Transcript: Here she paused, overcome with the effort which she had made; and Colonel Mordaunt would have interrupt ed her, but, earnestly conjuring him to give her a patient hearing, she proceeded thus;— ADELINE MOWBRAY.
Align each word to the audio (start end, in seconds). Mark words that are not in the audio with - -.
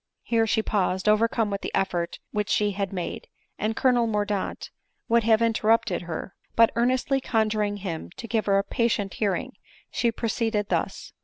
Here 0.23 0.47
she 0.47 0.63
paused, 0.63 1.07
overcome 1.07 1.51
with 1.51 1.61
the 1.61 1.69
effort 1.75 2.17
which 2.31 2.49
she 2.49 2.71
had 2.71 2.91
made; 2.91 3.27
and 3.59 3.75
Colonel 3.75 4.07
Mordaunt 4.07 4.71
would 5.07 5.25
have 5.25 5.43
interrupt 5.43 5.91
ed 5.91 6.01
her, 6.01 6.33
but, 6.55 6.71
earnestly 6.75 7.21
conjuring 7.21 7.77
him 7.77 8.09
to 8.17 8.27
give 8.27 8.47
her 8.47 8.57
a 8.57 8.63
patient 8.63 9.13
hearing, 9.13 9.53
she 9.91 10.11
proceeded 10.11 10.69
thus;— 10.69 10.69
ADELINE 10.73 11.05
MOWBRAY. 11.05 11.13